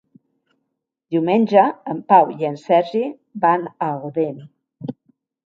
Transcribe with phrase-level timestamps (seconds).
[1.15, 3.03] Diumenge en Pau i en Sergi
[3.45, 4.43] van a Odèn.